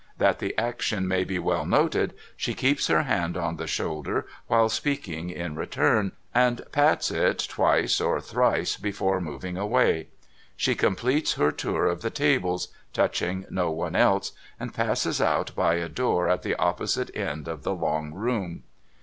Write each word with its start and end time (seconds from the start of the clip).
That 0.17 0.39
the 0.39 0.57
action 0.57 1.07
may 1.07 1.23
be 1.23 1.37
well 1.37 1.63
noted, 1.63 2.15
she 2.35 2.55
keeps 2.55 2.87
her 2.87 3.03
hand 3.03 3.37
on 3.37 3.57
the 3.57 3.67
shoulder 3.67 4.25
while 4.47 4.67
speaking 4.67 5.29
in 5.29 5.53
return, 5.55 6.13
and 6.33 6.63
pats 6.71 7.11
it 7.11 7.45
twice 7.47 8.01
or 8.01 8.19
thrice 8.19 8.77
before 8.77 9.21
moving 9.21 9.57
away. 9.57 10.07
She 10.55 10.73
com 10.73 10.95
pletes 10.95 11.35
her 11.35 11.51
tour 11.51 11.85
of 11.85 12.01
the 12.01 12.09
tables, 12.09 12.69
touching 12.93 13.45
no 13.51 13.69
one 13.69 13.95
else, 13.95 14.31
and 14.59 14.73
passes 14.73 15.21
out 15.21 15.53
by 15.55 15.75
a 15.75 15.87
door 15.87 16.27
at 16.27 16.41
the 16.41 16.55
opposite 16.55 17.15
end 17.15 17.47
of 17.47 17.61
the 17.61 17.75
long 17.75 18.11
room. 18.11 18.63